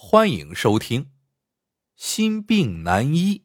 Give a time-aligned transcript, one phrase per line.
[0.00, 1.04] 欢迎收听
[1.96, 3.38] 《心病难医》。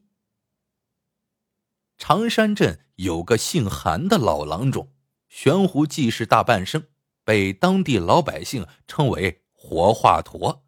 [1.98, 4.94] 常山镇有个姓韩的老郎中，
[5.28, 6.86] 悬壶济世大半生，
[7.24, 10.62] 被当地老百姓称为“活华佗”。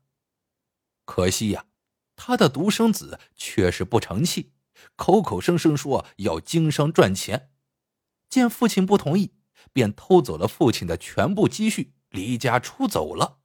[1.07, 1.67] 可惜呀，
[2.17, 4.55] 他的独生子却是不成器，
[4.97, 7.53] 口口声声说要经商赚钱，
[8.29, 9.37] 见父亲不同意，
[9.73, 13.39] 便偷走了父亲的全部积蓄，离家出走了。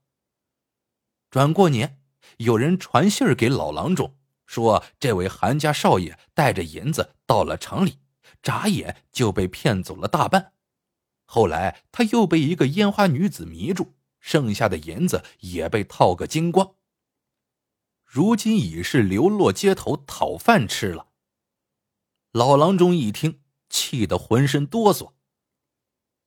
[1.30, 2.00] 转过年。
[2.38, 7.98] 有人传信儿给老郎中，说这位韩家少爷带着银子到了城里，
[8.42, 10.52] 眨眼就被骗走了大半。
[11.24, 16.74] 后来他又被一个烟花女子迷住，剩下的银子也被套个精光。
[18.04, 21.08] 如今已是流落街头讨饭吃了。
[22.32, 25.12] 老郎中一听，气得浑身哆嗦。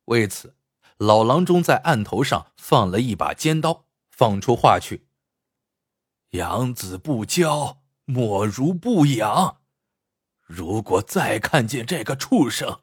[0.06, 0.56] 为此，
[0.98, 5.05] 老郎中在案头上放了一把尖刀，放出话去。
[6.36, 9.62] 养子不教，莫如不养。
[10.42, 12.82] 如果再看见这个畜生，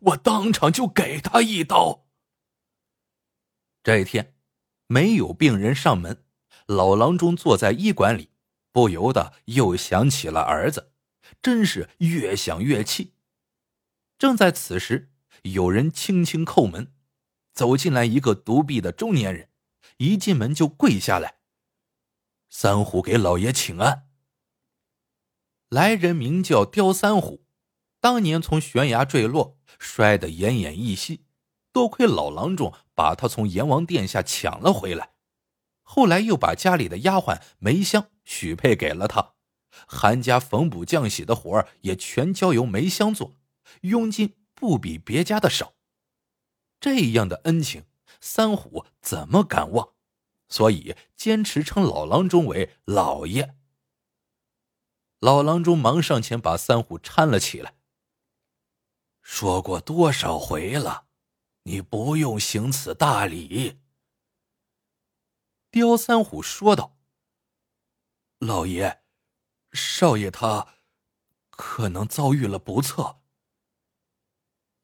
[0.00, 2.06] 我当场就给他一刀。
[3.82, 4.34] 这一天，
[4.86, 6.24] 没有病人上门，
[6.66, 8.30] 老郎中坐在医馆里，
[8.72, 10.92] 不由得又想起了儿子，
[11.42, 13.14] 真是越想越气。
[14.16, 16.94] 正在此时，有人轻轻叩门，
[17.52, 19.50] 走进来一个独臂的中年人，
[19.96, 21.41] 一进门就跪下来。
[22.54, 24.10] 三虎给老爷请安。
[25.70, 27.46] 来人名叫刁三虎，
[27.98, 31.24] 当年从悬崖坠落，摔得奄奄一息，
[31.72, 35.14] 多亏老郎中把他从阎王殿下抢了回来，
[35.82, 39.32] 后来又把家里的丫鬟梅香许配给了他，
[39.88, 43.32] 韩家缝补浆洗的活儿也全交由梅香做，
[43.80, 45.72] 佣金不比别家的少。
[46.78, 47.86] 这样的恩情，
[48.20, 49.94] 三虎怎么敢忘？
[50.52, 53.56] 所以坚持称老郎中为老爷。
[55.18, 57.74] 老郎中忙上前把三虎搀了起来。
[59.22, 61.06] 说过多少回了，
[61.62, 63.80] 你不用行此大礼。
[65.70, 66.98] 刁三虎说道
[68.38, 69.02] ：“老爷，
[69.72, 70.74] 少爷他
[71.48, 73.22] 可能遭遇了不测。”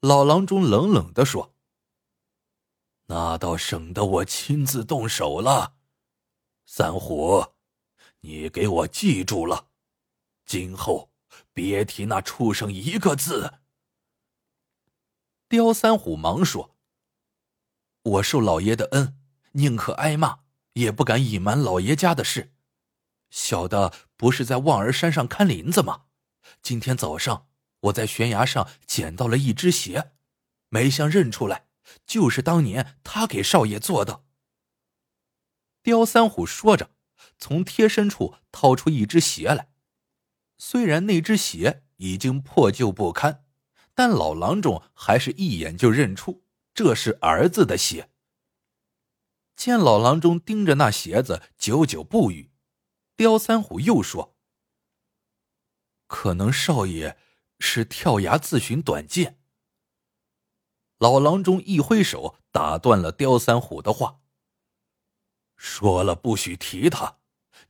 [0.01, 1.58] 老郎中冷冷的说。
[3.11, 5.77] 那倒省得我亲自动手了，
[6.67, 7.55] 三虎，
[8.21, 9.69] 你给我记住了，
[10.45, 11.11] 今后
[11.55, 13.61] 别提那畜生一个字。
[15.49, 16.77] 刁三虎忙说
[18.05, 19.19] ：“我受老爷的恩，
[19.53, 20.41] 宁可挨骂，
[20.75, 22.53] 也不敢隐瞒老爷家的事。
[23.31, 26.05] 小的不是在望儿山上看林子吗？
[26.61, 27.49] 今天早上
[27.81, 30.13] 我在悬崖上捡到了一只鞋，
[30.69, 31.68] 没想认出来。”
[32.07, 34.25] 就是当年他给少爷做的。
[35.83, 36.91] 刁三虎说着，
[37.39, 39.73] 从贴身处掏出一只鞋来。
[40.59, 43.45] 虽然那只鞋已经破旧不堪，
[43.95, 46.45] 但老郎中还是一眼就认出
[46.75, 48.11] 这是儿子的鞋。
[49.57, 52.53] 见老郎中盯着那鞋子，久久不语，
[53.17, 54.37] 刁三虎又说
[56.07, 57.19] ：“可能少爷
[57.59, 59.38] 是跳崖自寻短见。”
[60.99, 64.21] 老郎中一挥手，打断了刁三虎的话。
[65.57, 67.19] 说了不许提他，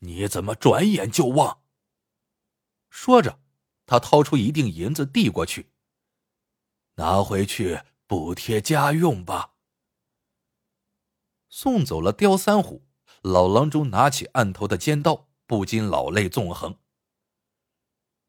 [0.00, 1.62] 你怎么转眼就忘？
[2.90, 3.38] 说着，
[3.84, 5.70] 他掏出一锭银子递过去，
[6.94, 9.54] 拿回去补贴家用吧。
[11.50, 12.86] 送走了刁三虎，
[13.22, 16.78] 老郎中拿起案头的尖刀，不禁老泪纵横。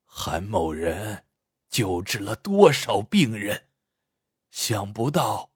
[0.06, 1.26] 韩某人
[1.70, 3.69] 救治了多少病人？
[4.52, 5.52] 想不到，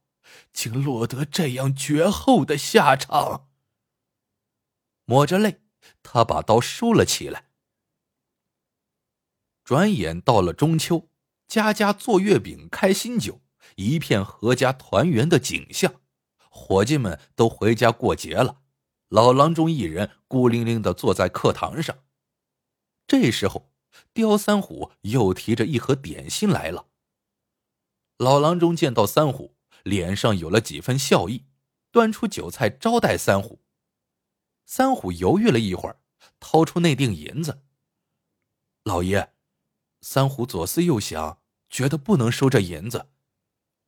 [0.51, 3.49] 竟落得这样绝后的下场。
[5.05, 5.61] 抹着泪，
[6.01, 7.49] 他把刀收了起来。
[9.63, 11.09] 转眼到了中秋，
[11.47, 13.41] 家家做月饼、开新酒，
[13.75, 16.01] 一片阖家团圆的景象。
[16.49, 18.61] 伙计们都回家过节了，
[19.09, 21.97] 老郎中一人孤零零的坐在课堂上。
[23.07, 23.71] 这时候，
[24.13, 26.87] 刁三虎又提着一盒点心来了。
[28.23, 31.45] 老郎中见到三虎，脸上有了几分笑意，
[31.91, 33.61] 端出酒菜招待三虎。
[34.65, 35.99] 三虎犹豫了一会儿，
[36.39, 37.63] 掏出那锭银子。
[38.85, 39.33] 老爷，
[39.99, 43.09] 三虎左思右想，觉得不能收这银子。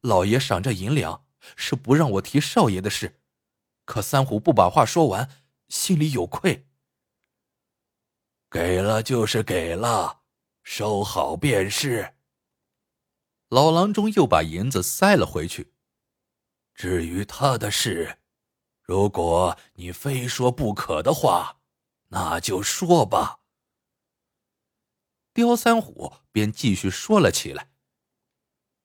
[0.02, 3.22] 老爷赏这银两，是不让我提少爷的事。
[3.86, 5.30] 可三虎不把话说完，
[5.70, 6.68] 心里有愧。
[8.52, 10.24] 给了就是给了，
[10.62, 12.15] 收好便是。
[13.50, 15.74] 老郎中又把银子塞了回去。
[16.74, 18.18] 至于他的事，
[18.82, 21.62] 如果你非说不可的话，
[22.10, 23.40] 那就说吧。
[25.34, 27.72] 刁三虎便继续说了起来。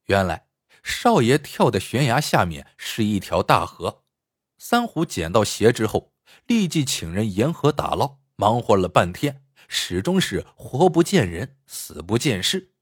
[0.05, 0.47] 原来
[0.83, 4.03] 少爷跳的悬崖下面是一条大河，
[4.57, 6.13] 三虎捡到鞋之后，
[6.47, 12.73] 立即请人沿河打捞，忙活了半天，始终是活不见人，死不见尸，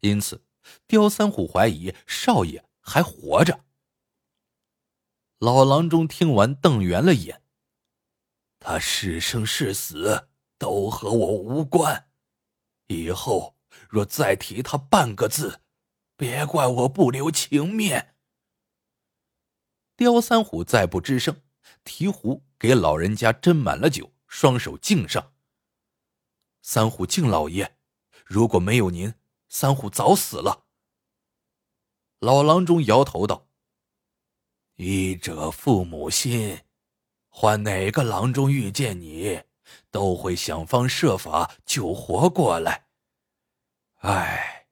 [0.00, 0.44] 因此
[0.86, 3.64] 刁三虎怀疑少爷还活着。
[5.38, 7.42] 老郎中听完，瞪圆了眼。
[8.60, 12.08] 他是生是死都和我无关，
[12.86, 13.56] 以后
[13.88, 15.60] 若再提他半个字，
[16.16, 18.14] 别怪我不留情面。
[19.96, 21.42] 刁三虎再不吱声，
[21.82, 25.32] 提壶给老人家斟满了酒，双手敬上。
[26.60, 27.76] 三虎敬老爷，
[28.24, 29.12] 如果没有您，
[29.54, 30.64] 三虎早死了。
[32.20, 33.48] 老郎中摇头道
[34.76, 36.62] ：“医者父母心。”
[37.28, 39.42] 换哪个郎中遇见你，
[39.90, 42.86] 都会想方设法救活过来。
[44.00, 44.68] 唉，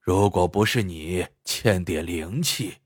[0.00, 2.78] 如果不是你欠点灵气，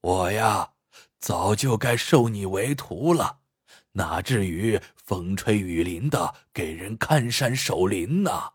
[0.00, 0.72] 我呀
[1.18, 3.40] 早就该收你为徒了，
[3.92, 8.53] 哪至于风吹雨淋的给人看山守林呢？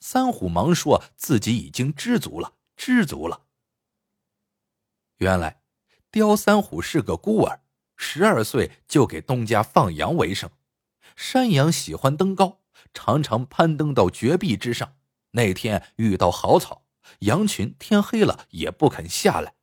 [0.00, 3.42] 三虎忙说自己已经知足了，知足了。
[5.18, 5.60] 原来。
[6.10, 7.60] 刁三虎是个孤儿，
[7.94, 10.50] 十二岁就给东家放羊为生。
[11.14, 12.62] 山羊喜欢登高，
[12.94, 14.96] 常常攀登到绝壁之上。
[15.32, 16.86] 那天遇到好草，
[17.20, 19.56] 羊群天黑了也不肯下来。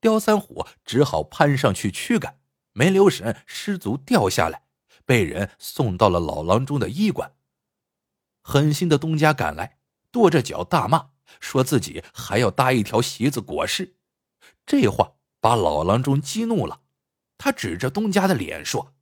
[0.00, 2.40] 刁三虎只好攀上去驱赶，
[2.72, 4.64] 没留神失足掉下来，
[5.04, 7.36] 被人送到了老郎中的医馆。
[8.42, 9.78] 狠心的东家赶来，
[10.12, 11.10] 跺着脚大骂，
[11.40, 13.96] 说自己还要搭一条席子裹尸。
[14.64, 15.14] 这话。
[15.42, 16.82] 把老郎中激怒了，
[17.36, 18.94] 他指着东家的脸说：“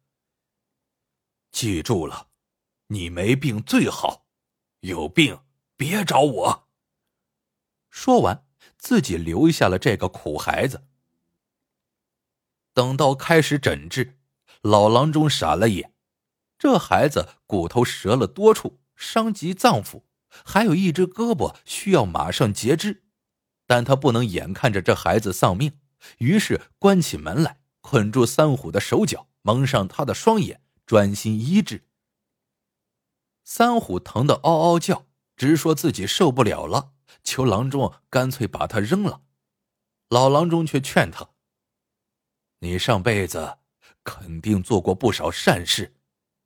[1.52, 2.28] 记住了，
[2.86, 4.24] 你没病最好，
[4.80, 5.42] 有病
[5.76, 6.68] 别找我。”
[7.92, 8.46] 说完，
[8.78, 10.86] 自己留下了这个苦孩子。
[12.72, 14.18] 等到开始诊治，
[14.62, 15.92] 老郎中傻了眼，
[16.58, 20.04] 这孩子骨头折了多处，伤及脏腑，
[20.44, 23.02] 还有一只胳膊需要马上截肢，
[23.66, 25.78] 但他不能眼看着这孩子丧命。
[26.18, 31.86] 于是关起门来，捆住三虎的手脚，蒙上他的双眼，专心医治。
[33.44, 35.06] 三虎疼得嗷嗷叫，
[35.36, 36.92] 直说自己受不了了，
[37.24, 39.22] 求郎中干脆把他扔了。
[40.08, 41.30] 老郎中却劝他
[42.60, 43.58] ：“你上辈子
[44.04, 45.96] 肯定做过不少善事，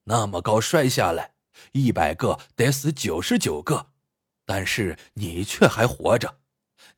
[0.05, 1.34] 那么高摔下来，
[1.73, 3.93] 一百个得死九十九个，
[4.45, 6.41] 但是你却还活着，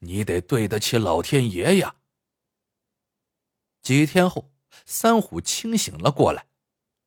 [0.00, 1.96] 你得对得起老天爷呀。”
[3.82, 4.52] 几天后，
[4.84, 6.46] 三虎清醒了过来。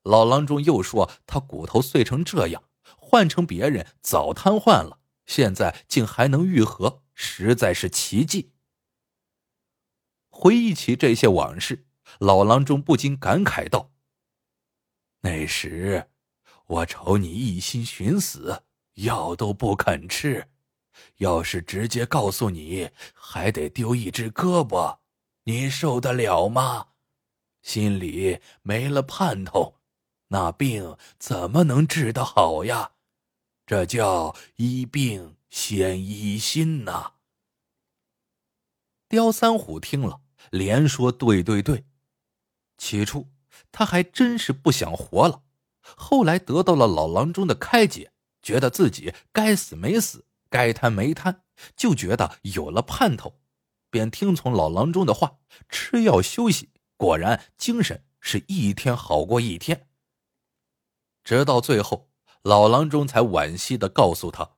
[0.04, 2.64] 老郎中又说他骨头碎成这样，
[2.98, 8.54] 换成别人早瘫痪了，现在竟还能愈合，实在是奇迹。
[10.30, 11.86] 回忆起这些往事，
[12.20, 13.92] 老郎中不禁感慨道
[15.22, 16.10] ：“那时
[16.70, 18.64] 我瞅你一心寻死，
[18.94, 20.48] 药都不肯吃，
[21.18, 25.00] 要是直接告诉你还得丢一只胳膊。”
[25.46, 26.90] 你受得了吗？
[27.64, 29.80] 心里没了盼头，
[30.28, 32.92] 那病怎么能治得好呀？
[33.66, 37.14] 这叫医病先医心呐。
[39.08, 40.22] 刁三虎听了，
[40.52, 41.86] 连说：“对对对。”
[42.78, 43.28] 起初
[43.72, 45.42] 他还真是不想活了，
[45.96, 51.44] 后来得到了老郎中的开解，觉得自己该死没死，该瘫没瘫，
[51.76, 53.40] 就觉得有了盼头。
[53.90, 59.88] 便听从老郎中的话，吃药休息，果然精神是一天好过一天。
[61.24, 62.12] 直到最后，
[62.44, 64.58] 老郎中才惋惜的告诉他，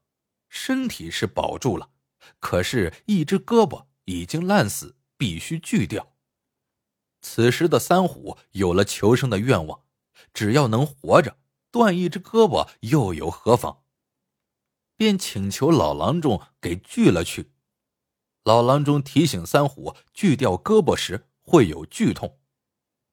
[0.50, 1.90] 身体是保住了，
[2.40, 6.14] 可是，一只胳膊已经烂死，必须锯掉。
[7.22, 9.84] 此时的三虎有了求生的愿望，
[10.34, 11.38] 只要能活着，
[11.72, 13.84] 断一只胳膊又有何妨？
[14.96, 17.52] 便请求老郎中给锯了去。
[18.44, 22.40] 老郎中提醒三虎，锯掉胳膊时会有剧痛。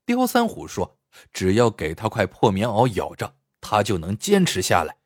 [0.07, 0.99] 刁三虎说
[1.33, 4.99] ：“只要给他块破棉袄咬着，他就能坚持下来。”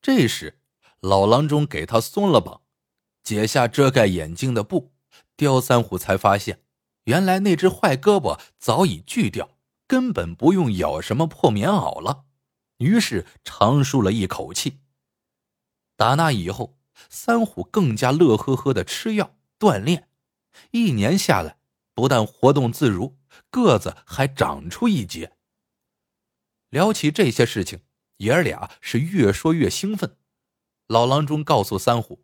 [0.00, 0.60] 这时，
[1.00, 2.62] 老郎中给他松了绑，
[3.22, 4.92] 解下遮盖眼睛的布，
[5.36, 6.64] 刁三虎才发现，
[7.04, 9.58] 原来那只坏胳膊早已锯掉，
[9.90, 12.26] 根本不用咬什么破棉袄了。
[12.76, 14.78] 于是长舒了一口气。
[15.96, 16.76] 打那以后。
[17.08, 20.10] 三虎更加乐呵呵的吃药锻炼，
[20.70, 21.56] 一年下来，
[21.94, 23.16] 不但活动自如，
[23.48, 25.32] 个子还长出一截。
[26.68, 27.80] 聊起这些事情，
[28.18, 30.18] 爷儿俩是越说越兴奋。
[30.88, 32.22] 老郎中告诉三虎，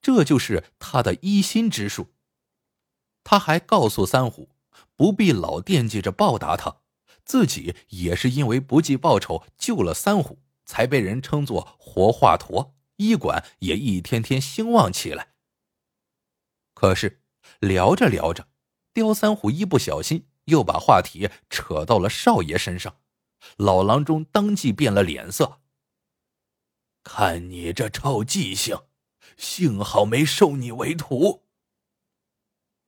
[0.00, 2.14] 这就是他的一心之术。
[3.24, 4.56] 他还告诉三虎，
[4.96, 6.78] 不必老惦记着报答他，
[7.24, 15.34] 自己也是因为不计报酬救了三虎，才被人称作活华佗，医馆也一天天兴旺起来。
[16.74, 17.22] 可是
[17.60, 18.48] 聊着聊着，
[18.92, 22.98] 刁三虎一不小心又把话题扯到了少爷身上，
[23.56, 25.60] 老郎中当即变了脸色。
[27.02, 28.78] 看你这臭记性，
[29.36, 31.44] 幸好没收你为徒。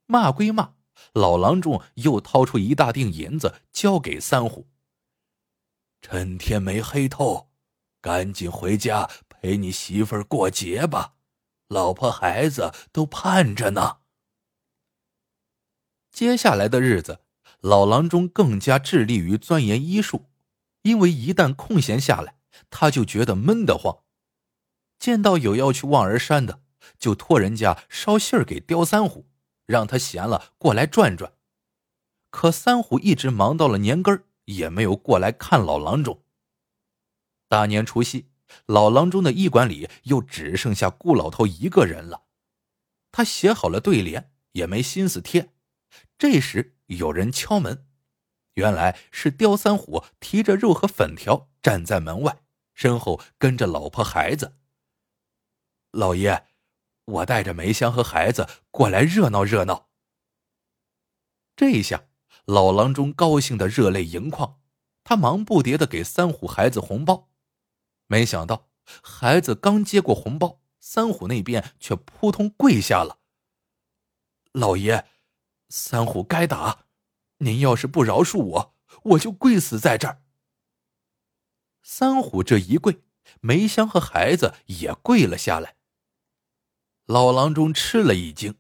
[0.07, 0.76] 骂归骂，
[1.13, 4.69] 老郎中又掏出一大锭银子交给三虎。
[6.01, 7.51] 趁天没黑透，
[8.01, 11.15] 赶紧回家陪你媳妇儿过节吧，
[11.69, 13.99] 老婆孩子都盼着呢。
[16.13, 17.21] 接下来的日子，
[17.61, 20.31] 老郎中更加致力于钻研医术，
[20.83, 22.39] 因为一旦空闲下来，
[22.71, 24.05] 他就觉得闷得慌。
[24.99, 26.63] 见到有要去望儿山的，
[26.99, 29.29] 就托人家捎信儿给刁三虎。
[29.67, 31.35] 让他闲了过来转转，
[32.31, 36.23] 可三虎一直忙到了年根儿，也没有过来看老郎中。
[37.49, 38.31] 大年除夕，
[38.67, 42.27] 老郎中的医馆里又只剩下顾老头一个人了。
[43.11, 45.53] 他写好了对联，也没心思贴。
[46.17, 47.87] 这时有人敲门，
[48.55, 52.41] 原来是刁三虎提着肉和粉条站在门外，
[52.75, 54.57] 身后跟着老婆孩子。
[55.91, 56.47] 老爷。
[57.07, 59.89] 我带着梅香和孩子过来热闹热闹。
[61.57, 62.09] 这一下
[62.45, 64.61] 老郎中高兴的热泪盈眶，
[65.05, 67.31] 他忙不迭的给三虎孩子红包，
[68.07, 68.69] 没想到
[69.03, 73.21] 孩子刚接过红包，三虎那边却扑通跪下了。
[74.53, 75.07] 老爷，
[75.69, 76.87] 三虎该打，
[77.39, 80.23] 您要是不饶恕我，我就跪死在这儿。
[81.83, 83.03] 三虎这一跪，
[83.41, 85.76] 梅香和孩子也跪了下来。
[87.07, 88.59] 老郎中吃了一惊，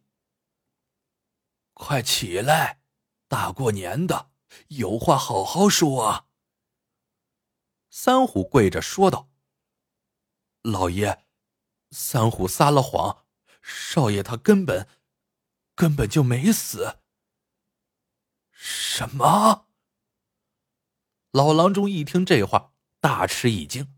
[1.75, 2.81] 快起来！
[3.27, 4.31] 大过年的，
[4.69, 6.27] 有话好好说啊。
[7.91, 9.29] 三虎跪着说道
[10.63, 11.27] ：“老爷，
[11.91, 13.27] 三虎撒了谎，
[13.63, 14.89] 少爷他根本
[15.75, 17.01] 根本就没死。”
[18.55, 19.67] 什么？
[21.33, 23.93] 老郎中一听这话，大吃一惊。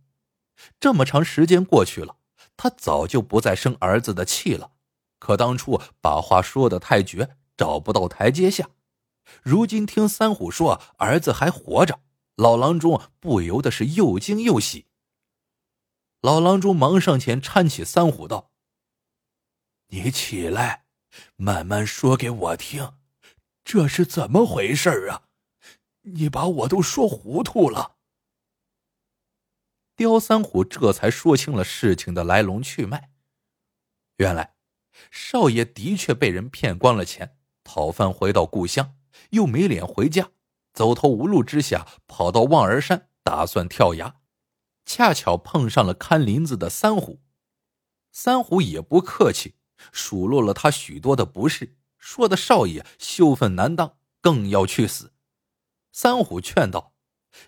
[0.80, 2.17] 这么长时间过去了。
[2.58, 4.72] 他早就不再生儿子的气了，
[5.20, 8.68] 可当初把话说的太绝，找不到台阶下。
[9.42, 12.00] 如今听三虎说儿子还活着，
[12.34, 14.86] 老郎中不由得是又惊又喜。
[16.20, 18.50] 老郎中忙上前搀起三虎道
[19.90, 20.84] ：“你起来，
[21.36, 22.94] 慢慢说给我听，
[23.62, 25.22] 这是怎么回事啊？
[26.02, 27.97] 你把我都说糊涂了。”
[29.98, 33.10] 刁三虎这才说清了事情的来龙去脉。
[34.18, 34.54] 原来，
[35.10, 38.94] 少爷的确被人骗光了钱，讨饭回到故乡，
[39.30, 40.30] 又没脸回家，
[40.72, 44.20] 走投无路之下，跑到望儿山，打算跳崖，
[44.86, 47.20] 恰巧碰上了看林子的三虎。
[48.12, 49.56] 三虎也不客气，
[49.90, 55.12] 数落了他许多的不是，说的少爷羞愤难当，更要去死。
[55.90, 56.94] 三虎劝道：“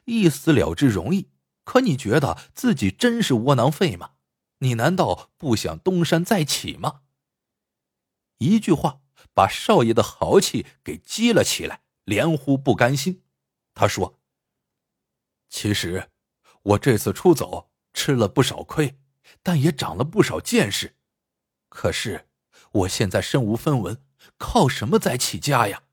[0.07, 1.29] 一死了之容易。”
[1.70, 4.14] 可你觉得自己真是窝囊废吗？
[4.58, 7.02] 你难道不想东山再起吗？
[8.38, 13.22] 一句话把少爷的豪气给激了起来，连呼不甘心。
[13.72, 14.18] 他说
[15.48, 16.10] ：“其实
[16.62, 18.98] 我这次出走吃了不少亏，
[19.40, 20.96] 但也长了不少见识。
[21.68, 22.28] 可是
[22.72, 24.04] 我现在身无分文，
[24.38, 25.84] 靠什么再起家呀？”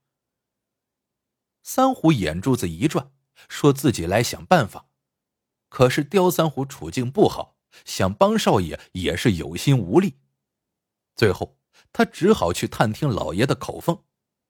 [1.61, 3.11] 三虎眼珠子一转，
[3.47, 4.87] 说自己来想办法。
[5.77, 7.55] 可是刁三虎处境不好，
[7.85, 10.17] 想帮少爷也是有心无力。
[11.15, 11.59] 最后，
[11.93, 14.03] 他只好去探听老爷的口风。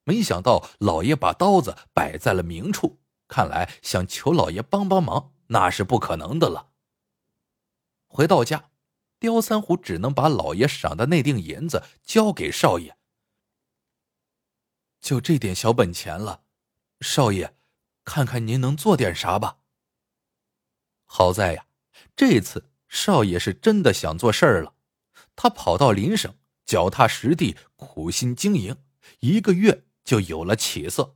[0.06, 6.70] 没想到老爷把刀子摆在了明处，看来想求老爷帮帮忙那是不可能的了。
[8.08, 8.70] 回到家，
[9.20, 12.96] 刁三虎只能把老爷赏的那锭银子交给少爷。
[15.02, 16.44] 就这点小本钱了，
[17.02, 17.58] 少爷，
[18.06, 19.58] 看看您能做点啥吧。
[21.08, 21.66] 好在呀，
[22.16, 24.76] 这次少爷是真的想做事儿了。
[25.36, 26.36] 他跑到邻省，
[26.66, 28.78] 脚踏实地，苦心经营，
[29.22, 31.16] 一个月就有了起色。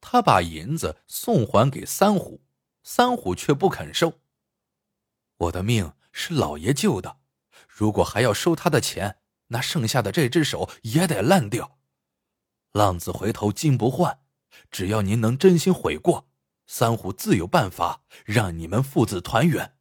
[0.00, 2.42] 他把银子送还给三虎，
[2.82, 4.20] 三虎却不肯收。
[5.36, 7.18] 我的命是老爷救的，
[7.68, 11.78] 如果还要收他的钱，那剩下的这只手也得烂掉。
[12.72, 14.20] 浪子回头金不换，
[14.70, 16.31] 只要您能真心悔过。
[16.74, 19.76] 三虎自有办法让你们父子团圆。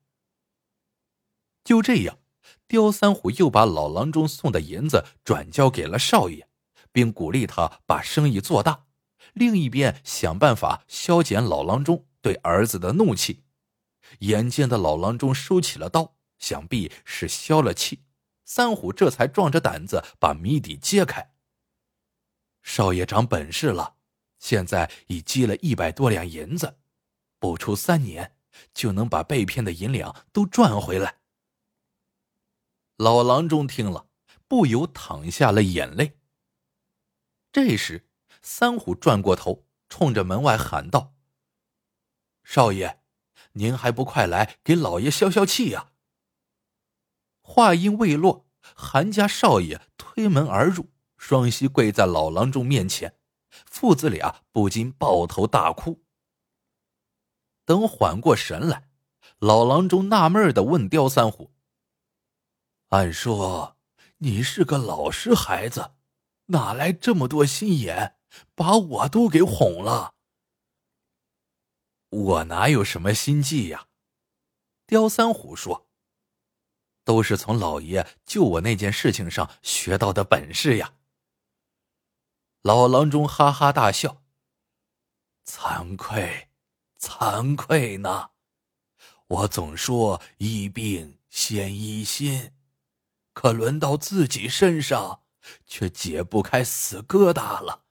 [1.64, 2.20] 就这样，
[2.68, 6.50] 刁三虎又把老郎中送的银子转交给了少爷，
[6.92, 8.88] 并鼓励他把生意做大。
[9.32, 13.46] 另一边想办法消减老郎中对儿子的怒气。
[14.20, 18.04] 眼见的老郎中收起了刀，想必是消了气。
[18.44, 21.32] 三虎这才壮着胆子把谜底揭开。
[22.62, 23.96] 少爷长本事了，
[24.40, 26.80] 现在已积了一百多两银子，
[27.42, 28.38] 不出三年
[28.72, 31.18] 就能把被骗的银两都赚回来。
[32.98, 34.08] 老郎中听了，
[34.48, 36.20] 不由淌下了眼泪。
[37.52, 38.08] 这时，
[38.44, 41.16] 三虎转过头，冲着门外喊道
[42.46, 43.02] ：“少爷，
[43.54, 45.94] 您还不快来给老爷消消气呀！”
[47.42, 48.46] 话音未落，
[48.76, 53.18] 韩家少爷推门而入，双膝跪在老郎中面前，
[53.66, 56.01] 父子俩不禁抱头大哭。
[57.66, 58.90] 等缓过神来，
[59.40, 61.52] 老郎中纳闷的问刁三虎
[62.90, 63.78] ：“按说
[64.18, 65.94] 你是个老实孩子，
[66.48, 68.18] 哪来这么多心眼，
[68.56, 70.16] 把我都给哄了
[72.10, 73.88] ？”“我哪有什么心计呀？”
[74.86, 75.88] 刁三虎说。
[77.04, 80.94] 都是从老爷救我那件事情上学到的本事呀！
[82.62, 84.22] 老郎中哈哈大笑。
[85.44, 86.51] 惭愧，
[87.02, 88.30] 惭愧呢！
[89.28, 92.52] 我总说医病先医心，
[93.34, 95.24] 可轮到自己身上，
[95.66, 97.86] 却解不开死疙瘩了。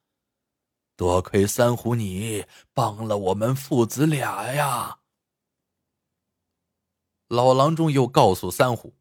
[0.95, 4.99] 多亏三虎你帮了我们父子俩呀！
[7.27, 8.97] 老郎中又告诉三虎。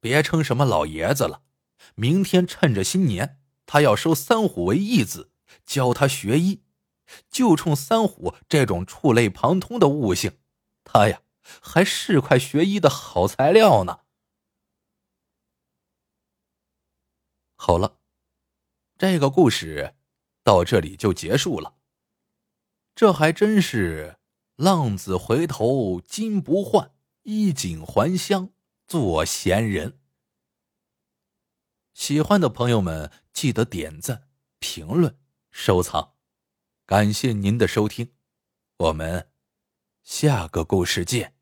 [0.00, 1.44] 别称什么老爷子了，
[1.94, 5.32] 明天趁着新年，他要收三虎为义子，
[5.64, 6.63] 教他学医。
[7.30, 10.38] 就冲三虎这种触类旁通的悟性，
[10.84, 11.22] 他呀
[11.60, 14.00] 还是块学医的好材料呢。
[17.56, 17.98] 好了，
[18.98, 19.94] 这个故事
[20.42, 21.76] 到这里就结束了。
[22.94, 24.18] 这还真是
[24.56, 28.50] 浪子回头金不换，衣锦还乡。
[28.86, 29.98] 做闲人，
[31.94, 35.18] 喜欢的朋友们记得点赞、评论、
[35.50, 36.13] 收藏，
[36.86, 38.12] 感谢您的收听，
[38.76, 39.30] 我们
[40.02, 41.33] 下个故事见。